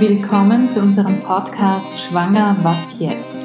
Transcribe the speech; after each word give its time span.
Willkommen 0.00 0.70
zu 0.70 0.80
unserem 0.80 1.20
Podcast 1.20 2.00
Schwanger, 2.00 2.56
was 2.62 2.98
jetzt? 3.00 3.38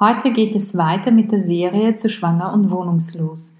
Heute 0.00 0.32
geht 0.32 0.56
es 0.56 0.74
weiter 0.74 1.10
mit 1.10 1.30
der 1.30 1.38
Serie 1.38 1.96
zu 1.96 2.08
Schwanger 2.08 2.54
und 2.54 2.70
Wohnungslos. 2.70 3.52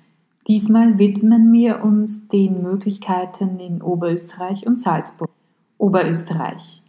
Diesmal 0.48 0.98
widmen 0.98 1.52
wir 1.52 1.84
uns 1.84 2.28
den 2.28 2.62
Möglichkeiten 2.62 3.60
in 3.60 3.82
Oberösterreich 3.82 4.66
und 4.66 4.80
Salzburg. 4.80 5.28
Oberösterreich. 5.76 6.80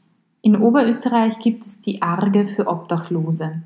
In 0.42 0.56
Oberösterreich 0.56 1.38
gibt 1.40 1.66
es 1.66 1.82
die 1.82 2.02
Arge 2.02 2.46
für 2.48 2.68
Obdachlose, 2.68 3.64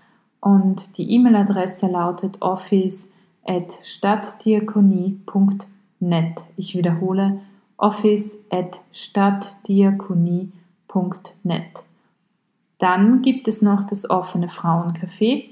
und 0.41 0.97
die 0.97 1.11
E-Mail-Adresse 1.11 1.85
lautet 1.87 2.41
office 2.41 3.11
at 3.45 3.77
stadtdiakonie.net. 6.05 6.45
Ich 6.57 6.75
wiederhole 6.75 7.39
office 7.77 8.37
at 8.49 8.81
stadtdiakonie.net. 8.91 11.83
Dann 12.77 13.21
gibt 13.21 13.47
es 13.47 13.61
noch 13.61 13.85
das 13.85 14.09
offene 14.09 14.47
Frauencafé. 14.47 15.45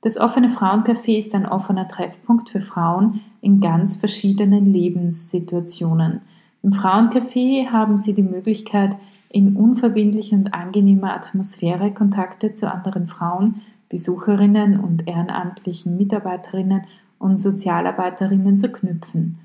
Das 0.00 0.18
offene 0.18 0.50
Frauencafé 0.50 1.18
ist 1.18 1.34
ein 1.34 1.46
offener 1.46 1.88
Treffpunkt 1.88 2.50
für 2.50 2.60
Frauen 2.60 3.22
in 3.40 3.58
ganz 3.60 3.96
verschiedenen 3.96 4.66
Lebenssituationen. 4.66 6.20
Im 6.62 6.72
Frauencafé 6.72 7.70
haben 7.70 7.98
Sie 7.98 8.14
die 8.14 8.22
Möglichkeit, 8.22 8.96
in 9.30 9.56
unverbindlicher 9.56 10.36
und 10.36 10.54
angenehmer 10.54 11.12
Atmosphäre 11.14 11.92
Kontakte 11.92 12.54
zu 12.54 12.72
anderen 12.72 13.08
Frauen, 13.08 13.62
Besucherinnen 13.88 14.78
und 14.78 15.08
ehrenamtlichen 15.08 15.96
Mitarbeiterinnen 15.96 16.82
und 17.18 17.40
Sozialarbeiterinnen 17.40 18.58
zu 18.58 18.70
knüpfen. 18.70 19.38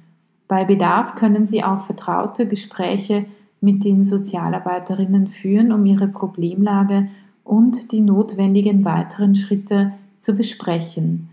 Bei 0.50 0.66
Bedarf 0.66 1.14
können 1.14 1.46
Sie 1.46 1.64
auch 1.64 1.86
vertraute 1.86 2.48
Gespräche 2.48 3.26
mit 3.62 3.86
den 3.86 4.04
Sozialarbeiterinnen 4.04 5.28
führen, 5.28 5.72
um 5.72 5.86
ihre 5.86 6.08
Problemlage 6.08 7.08
und 7.44 7.92
die 7.92 8.02
notwendigen 8.02 8.84
weiteren 8.84 9.36
Schritte 9.36 9.94
zu 10.18 10.36
besprechen. 10.36 11.30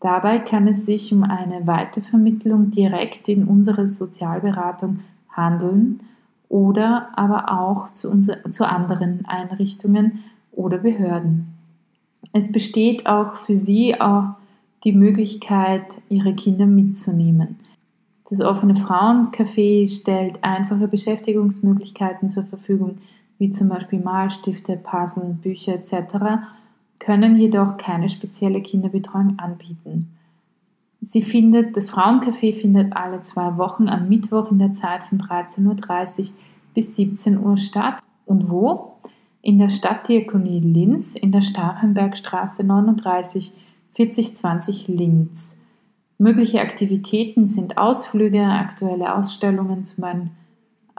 Dabei 0.00 0.40
kann 0.40 0.66
es 0.66 0.84
sich 0.84 1.12
um 1.12 1.22
eine 1.22 1.66
Weitervermittlung 1.68 2.72
direkt 2.72 3.28
in 3.28 3.44
unsere 3.44 3.88
Sozialberatung 3.88 4.98
handeln 5.30 6.00
oder 6.48 7.10
aber 7.16 7.52
auch 7.52 7.90
zu, 7.90 8.10
unser, 8.10 8.50
zu 8.50 8.68
anderen 8.68 9.24
Einrichtungen 9.26 10.24
oder 10.50 10.78
Behörden. 10.78 11.54
Es 12.32 12.50
besteht 12.50 13.06
auch 13.06 13.36
für 13.36 13.56
Sie 13.56 14.00
auch 14.00 14.30
die 14.82 14.92
Möglichkeit, 14.92 16.00
Ihre 16.08 16.34
Kinder 16.34 16.66
mitzunehmen. 16.66 17.58
Das 18.28 18.40
offene 18.40 18.74
Frauencafé 18.74 19.88
stellt 19.88 20.42
einfache 20.42 20.88
Beschäftigungsmöglichkeiten 20.88 22.28
zur 22.28 22.44
Verfügung, 22.44 22.98
wie 23.38 23.52
zum 23.52 23.68
Beispiel 23.68 24.00
Malstifte, 24.00 24.76
Puzzle, 24.76 25.36
Bücher 25.40 25.74
etc., 25.74 26.42
können 26.98 27.36
jedoch 27.36 27.76
keine 27.76 28.08
spezielle 28.08 28.62
Kinderbetreuung 28.62 29.38
anbieten. 29.38 30.16
Sie 31.02 31.22
findet, 31.22 31.76
das 31.76 31.92
Frauencafé 31.92 32.54
findet 32.54 32.96
alle 32.96 33.20
zwei 33.20 33.58
Wochen 33.58 33.88
am 33.88 34.08
Mittwoch 34.08 34.50
in 34.50 34.58
der 34.58 34.72
Zeit 34.72 35.04
von 35.04 35.18
13.30 35.18 36.18
Uhr 36.18 36.26
bis 36.74 36.96
17 36.96 37.38
Uhr 37.38 37.58
statt. 37.58 38.00
Und 38.24 38.50
wo? 38.50 38.94
In 39.42 39.58
der 39.58 39.68
Stadtdiakonie 39.68 40.58
Linz 40.58 41.14
in 41.14 41.30
der 41.30 41.42
Starhembergstraße 41.42 42.64
39 42.64 43.52
4020 43.94 44.88
Linz. 44.88 45.60
Mögliche 46.18 46.60
Aktivitäten 46.60 47.48
sind 47.48 47.76
Ausflüge, 47.76 48.42
aktuelle 48.42 49.14
Ausstellungen 49.14 49.84
zum 49.84 50.02
Beispiel 50.02 50.30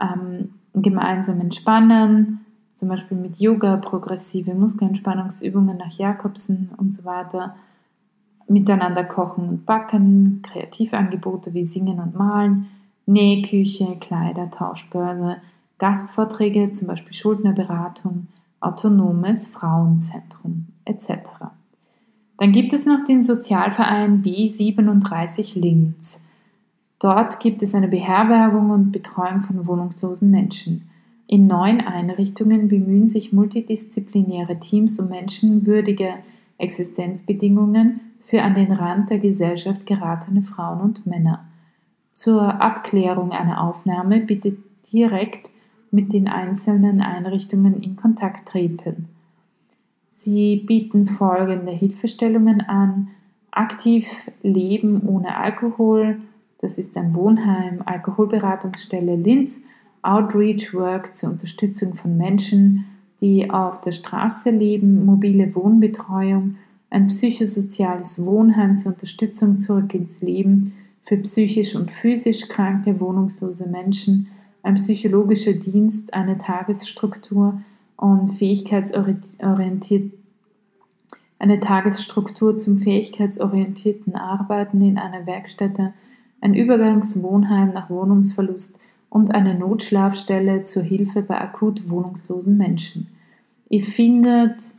ähm, 0.00 0.54
gemeinsam 0.74 1.40
entspannen, 1.40 2.44
zum 2.74 2.88
Beispiel 2.88 3.16
mit 3.16 3.40
Yoga, 3.40 3.78
progressive 3.78 4.54
Muskelentspannungsübungen 4.54 5.76
nach 5.76 5.90
Jakobsen 5.98 6.70
und 6.76 6.94
so 6.94 7.04
weiter, 7.04 7.56
miteinander 8.46 9.04
kochen 9.04 9.48
und 9.48 9.66
backen, 9.66 10.42
Kreativangebote 10.42 11.52
wie 11.54 11.64
Singen 11.64 11.98
und 11.98 12.14
Malen, 12.14 12.68
Nähküche, 13.06 13.96
Kleider, 13.98 14.50
Tauschbörse, 14.50 15.38
Gastvorträge, 15.78 16.72
zum 16.72 16.88
Beispiel 16.88 17.12
Schuldnerberatung, 17.12 18.28
autonomes 18.60 19.48
Frauenzentrum 19.48 20.68
etc. 20.84 21.10
Dann 22.38 22.52
gibt 22.52 22.72
es 22.72 22.86
noch 22.86 23.04
den 23.04 23.24
Sozialverein 23.24 24.22
B37 24.22 25.58
Linz. 25.58 26.24
Dort 27.00 27.40
gibt 27.40 27.62
es 27.62 27.74
eine 27.74 27.88
Beherbergung 27.88 28.70
und 28.70 28.92
Betreuung 28.92 29.42
von 29.42 29.66
wohnungslosen 29.66 30.30
Menschen. 30.30 30.88
In 31.26 31.46
neun 31.46 31.80
Einrichtungen 31.80 32.68
bemühen 32.68 33.06
sich 33.06 33.32
multidisziplinäre 33.32 34.58
Teams 34.58 34.98
um 34.98 35.08
menschenwürdige 35.08 36.14
Existenzbedingungen 36.56 38.00
für 38.24 38.42
an 38.42 38.54
den 38.54 38.72
Rand 38.72 39.10
der 39.10 39.18
Gesellschaft 39.18 39.84
geratene 39.84 40.42
Frauen 40.42 40.80
und 40.80 41.06
Männer. 41.06 41.44
Zur 42.12 42.60
Abklärung 42.60 43.32
einer 43.32 43.62
Aufnahme 43.62 44.20
bitte 44.20 44.56
direkt 44.92 45.50
mit 45.90 46.12
den 46.12 46.28
einzelnen 46.28 47.00
Einrichtungen 47.00 47.74
in 47.74 47.96
Kontakt 47.96 48.48
treten. 48.48 49.08
Sie 50.20 50.56
bieten 50.66 51.06
folgende 51.06 51.70
Hilfestellungen 51.70 52.60
an. 52.62 53.06
Aktiv 53.52 54.08
Leben 54.42 55.06
ohne 55.06 55.36
Alkohol, 55.36 56.18
das 56.60 56.76
ist 56.76 56.96
ein 56.96 57.14
Wohnheim, 57.14 57.82
Alkoholberatungsstelle 57.84 59.14
Linz, 59.14 59.62
Outreach 60.02 60.74
Work 60.74 61.14
zur 61.14 61.30
Unterstützung 61.30 61.94
von 61.94 62.16
Menschen, 62.16 62.86
die 63.20 63.48
auf 63.48 63.80
der 63.80 63.92
Straße 63.92 64.50
leben, 64.50 65.06
mobile 65.06 65.54
Wohnbetreuung, 65.54 66.56
ein 66.90 67.06
psychosoziales 67.06 68.24
Wohnheim 68.24 68.76
zur 68.76 68.94
Unterstützung 68.94 69.60
zurück 69.60 69.94
ins 69.94 70.20
Leben 70.20 70.74
für 71.04 71.18
psychisch 71.18 71.76
und 71.76 71.92
physisch 71.92 72.48
kranke, 72.48 72.98
wohnungslose 72.98 73.68
Menschen, 73.68 74.26
ein 74.64 74.74
psychologischer 74.74 75.52
Dienst, 75.52 76.12
eine 76.12 76.38
Tagesstruktur, 76.38 77.60
und 77.98 78.28
fähigkeitsorientiert 78.28 80.12
eine 81.40 81.60
Tagesstruktur 81.60 82.56
zum 82.56 82.78
fähigkeitsorientierten 82.78 84.16
Arbeiten 84.16 84.80
in 84.80 84.98
einer 84.98 85.26
Werkstätte, 85.26 85.92
ein 86.40 86.54
Übergangswohnheim 86.54 87.72
nach 87.72 87.90
Wohnungsverlust 87.90 88.78
und 89.10 89.34
eine 89.34 89.54
Notschlafstelle 89.54 90.62
zur 90.62 90.82
Hilfe 90.82 91.22
bei 91.22 91.40
akut 91.40 91.90
wohnungslosen 91.90 92.56
Menschen. 92.56 93.08
Ihr 93.68 93.84
findet 93.84 94.74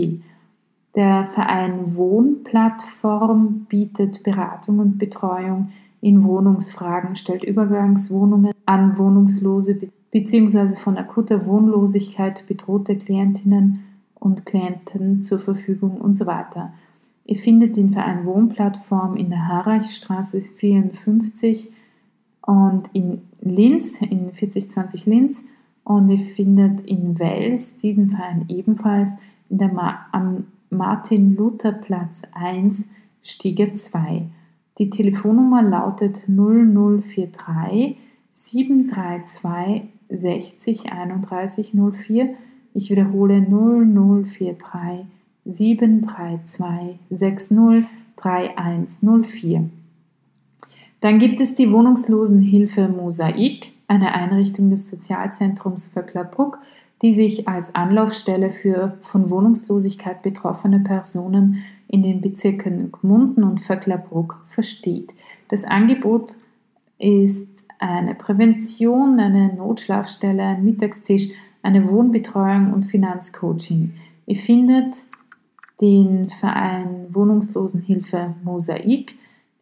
Der 0.96 1.26
Verein 1.26 1.96
Wohnplattform 1.96 3.66
bietet 3.68 4.24
Beratung 4.24 4.80
und 4.80 4.98
Betreuung 5.00 5.72
in 6.02 6.24
Wohnungsfragen, 6.24 7.16
stellt 7.16 7.44
Übergangswohnungen 7.44 8.54
an 8.66 8.98
Wohnungslose 8.98 9.76
bzw. 10.14 10.78
von 10.78 10.98
akuter 10.98 11.46
Wohnlosigkeit 11.46 12.46
bedrohte 12.48 12.96
Klientinnen 12.96 13.84
und 14.14 14.46
Klienten 14.46 15.22
zur 15.22 15.40
Verfügung 15.40 16.00
und 16.00 16.16
so 16.16 16.26
weiter. 16.26 16.72
Ihr 17.26 17.36
findet 17.36 17.78
den 17.78 17.92
Verein 17.92 18.26
Wohnplattform 18.26 19.18
in 19.18 19.30
der 19.30 19.48
Harreichstraße 19.48 20.42
54 20.42 21.72
und 22.42 22.90
in 22.94 23.22
Linz, 23.42 24.02
in 24.02 24.32
4020 24.32 25.06
Linz. 25.06 25.46
Und 25.84 26.10
ihr 26.10 26.20
findet 26.20 26.82
in 26.82 27.20
Wels 27.20 27.78
diesen 27.78 28.10
Verein 28.10 28.46
ebenfalls 28.50 29.18
in 29.50 29.58
der 29.58 29.74
Ma 29.74 30.06
am 30.12 30.46
Martin-Luther-Platz 30.70 32.24
1, 32.34 32.88
Stiege 33.22 33.74
2. 33.74 34.28
Die 34.78 34.90
Telefonnummer 34.90 35.62
lautet 35.62 36.24
0043 36.28 37.98
732 38.32 39.84
60 40.14 40.92
31 40.92 41.74
04. 41.74 42.36
Ich 42.74 42.90
wiederhole 42.90 43.42
0043 43.42 45.06
732 45.46 47.00
60 47.10 47.86
3104. 48.16 49.70
Dann 51.02 51.20
gibt 51.20 51.42
es 51.42 51.56
die 51.56 51.72
Wohnungslosenhilfe 51.72 52.88
Mosaik, 52.88 53.74
eine 53.88 54.14
Einrichtung 54.14 54.70
des 54.70 54.90
Sozialzentrums 54.90 55.90
Vöcklerbruck, 55.90 56.60
die 57.02 57.12
sich 57.12 57.50
als 57.50 57.76
Anlaufstelle 57.76 58.52
für 58.52 58.98
von 59.02 59.30
Wohnungslosigkeit 59.30 60.22
betroffene 60.22 60.80
Personen 60.80 61.58
in 61.90 62.02
den 62.02 62.22
Bezirken 62.22 62.92
Gmunden 62.94 63.44
und 63.44 63.60
Vöcklerbruck 63.60 64.46
versteht. 64.48 65.14
Das 65.50 65.66
Angebot 65.66 66.38
ist 66.98 67.53
eine 67.90 68.16
Prävention, 68.16 69.20
eine 69.20 69.54
Notschlafstelle, 69.54 70.44
ein 70.44 70.64
Mittagstisch, 70.64 71.28
eine 71.62 71.90
Wohnbetreuung 71.90 72.72
und 72.74 72.86
Finanzcoaching. 72.86 73.92
Ihr 74.26 74.38
findet 74.38 75.08
den 75.82 76.30
Verein 76.30 77.14
Wohnungslosenhilfe 77.14 78.36
Mosaik 78.44 79.16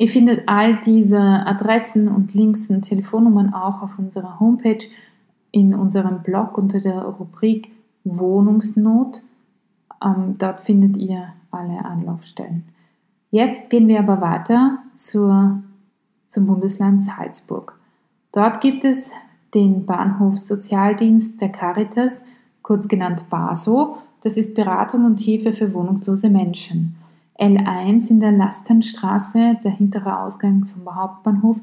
Ihr 0.00 0.08
findet 0.08 0.44
all 0.46 0.80
diese 0.80 1.20
Adressen 1.20 2.08
und 2.08 2.32
Links 2.32 2.70
und 2.70 2.80
Telefonnummern 2.80 3.52
auch 3.52 3.82
auf 3.82 3.98
unserer 3.98 4.40
Homepage 4.40 4.86
in 5.50 5.74
unserem 5.74 6.22
Blog 6.22 6.56
unter 6.56 6.80
der 6.80 7.02
Rubrik 7.02 7.70
Wohnungsnot. 8.04 9.20
Ähm, 10.02 10.36
dort 10.38 10.62
findet 10.62 10.96
ihr 10.96 11.34
alle 11.50 11.84
Anlaufstellen. 11.84 12.64
Jetzt 13.30 13.68
gehen 13.68 13.88
wir 13.88 13.98
aber 13.98 14.22
weiter 14.22 14.78
zur, 14.96 15.62
zum 16.28 16.46
Bundesland 16.46 17.04
Salzburg. 17.04 17.78
Dort 18.32 18.62
gibt 18.62 18.86
es 18.86 19.12
den 19.54 19.84
Bahnhofssozialdienst 19.84 21.42
der 21.42 21.50
Caritas, 21.50 22.24
kurz 22.62 22.88
genannt 22.88 23.26
BASO. 23.28 23.98
Das 24.22 24.38
ist 24.38 24.54
Beratung 24.54 25.04
und 25.04 25.20
Hilfe 25.20 25.52
für 25.52 25.74
wohnungslose 25.74 26.30
Menschen. 26.30 26.96
L1 27.40 28.10
in 28.10 28.20
der 28.20 28.32
Lastenstraße, 28.32 29.56
der 29.64 29.70
hintere 29.70 30.20
Ausgang 30.20 30.66
vom 30.66 30.94
Hauptbahnhof, 30.94 31.56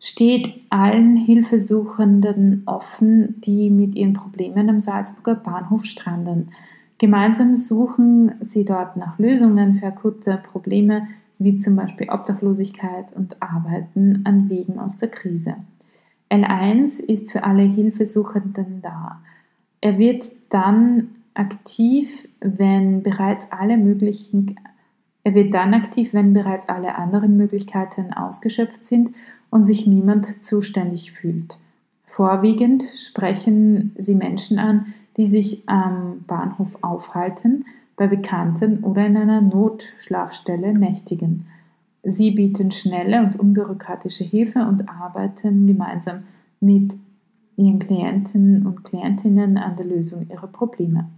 steht 0.00 0.54
allen 0.70 1.16
Hilfesuchenden 1.16 2.62
offen, 2.64 3.40
die 3.42 3.68
mit 3.68 3.94
ihren 3.94 4.14
Problemen 4.14 4.70
am 4.70 4.80
Salzburger 4.80 5.34
Bahnhof 5.34 5.84
stranden. 5.84 6.48
Gemeinsam 6.96 7.54
suchen 7.54 8.32
sie 8.40 8.64
dort 8.64 8.96
nach 8.96 9.18
Lösungen 9.18 9.74
für 9.74 9.86
akute 9.86 10.40
Probleme 10.42 11.06
wie 11.38 11.56
zum 11.56 11.76
Beispiel 11.76 12.10
Obdachlosigkeit 12.10 13.14
und 13.14 13.42
Arbeiten 13.42 14.22
an 14.24 14.50
Wegen 14.50 14.78
aus 14.78 14.98
der 14.98 15.08
Krise. 15.08 15.56
L1 16.30 17.00
ist 17.00 17.32
für 17.32 17.44
alle 17.44 17.62
Hilfesuchenden 17.62 18.82
da. 18.82 19.20
Er 19.80 19.98
wird 19.98 20.24
dann 20.50 21.08
aktiv, 21.32 22.28
wenn 22.40 23.02
bereits 23.02 23.50
alle 23.50 23.78
möglichen 23.78 24.56
er 25.22 25.34
wird 25.34 25.52
dann 25.54 25.74
aktiv, 25.74 26.14
wenn 26.14 26.32
bereits 26.32 26.68
alle 26.68 26.96
anderen 26.96 27.36
Möglichkeiten 27.36 28.12
ausgeschöpft 28.12 28.84
sind 28.84 29.10
und 29.50 29.64
sich 29.64 29.86
niemand 29.86 30.42
zuständig 30.42 31.12
fühlt. 31.12 31.58
Vorwiegend 32.06 32.84
sprechen 32.96 33.92
sie 33.96 34.14
Menschen 34.14 34.58
an, 34.58 34.86
die 35.16 35.26
sich 35.26 35.62
am 35.68 36.24
Bahnhof 36.26 36.78
aufhalten, 36.80 37.64
bei 37.96 38.06
Bekannten 38.06 38.82
oder 38.82 39.06
in 39.06 39.16
einer 39.16 39.42
Notschlafstelle 39.42 40.72
nächtigen. 40.72 41.46
Sie 42.02 42.30
bieten 42.30 42.70
schnelle 42.70 43.22
und 43.22 43.38
unbürokratische 43.38 44.24
Hilfe 44.24 44.60
und 44.60 44.88
arbeiten 44.88 45.66
gemeinsam 45.66 46.20
mit 46.60 46.96
ihren 47.56 47.78
Klienten 47.78 48.66
und 48.66 48.84
Klientinnen 48.84 49.58
an 49.58 49.76
der 49.76 49.84
Lösung 49.84 50.26
ihrer 50.30 50.46
Probleme. 50.46 51.10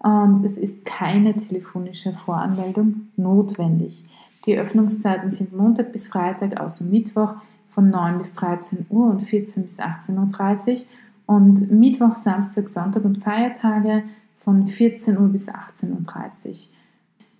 und 0.00 0.44
es 0.44 0.58
ist 0.58 0.84
keine 0.84 1.34
telefonische 1.34 2.12
Voranmeldung 2.12 3.08
notwendig. 3.16 4.04
Die 4.46 4.58
Öffnungszeiten 4.58 5.30
sind 5.30 5.56
Montag 5.56 5.92
bis 5.92 6.08
Freitag 6.08 6.60
außer 6.60 6.84
Mittwoch 6.84 7.34
von 7.70 7.88
9 7.88 8.18
bis 8.18 8.34
13 8.34 8.86
Uhr 8.90 9.10
und 9.10 9.22
14 9.22 9.64
bis 9.64 9.80
18.30 9.80 10.82
Uhr 10.82 10.86
und 11.26 11.70
Mittwoch, 11.70 12.14
Samstag, 12.14 12.68
Sonntag 12.68 13.04
und 13.04 13.22
Feiertage 13.22 14.04
von 14.44 14.66
14 14.66 15.18
Uhr 15.18 15.28
bis 15.28 15.48
18.30 15.48 16.48
Uhr. 16.48 16.73